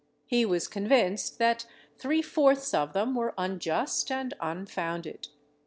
[0.25, 1.67] He was convinced that
[1.99, 5.27] three fourths of them were unjust and unfounded.